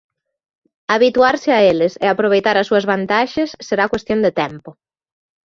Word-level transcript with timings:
Habituarse 0.93 1.49
a 1.53 1.59
eles 1.71 1.93
e 2.03 2.05
aproveitar 2.09 2.55
as 2.57 2.67
súas 2.69 2.87
vantaxes 2.91 3.49
será 3.67 3.85
cuestión 3.93 4.19
de 4.25 4.31
tempo. 4.41 4.69